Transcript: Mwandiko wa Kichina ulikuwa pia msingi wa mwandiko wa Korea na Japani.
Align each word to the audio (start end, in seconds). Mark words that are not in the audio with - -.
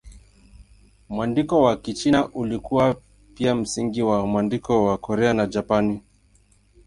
Mwandiko 1.09 1.61
wa 1.63 1.77
Kichina 1.77 2.29
ulikuwa 2.29 2.95
pia 3.35 3.55
msingi 3.55 4.01
wa 4.01 4.27
mwandiko 4.27 4.85
wa 4.85 4.97
Korea 4.97 5.33
na 5.33 5.45
Japani. 5.45 6.01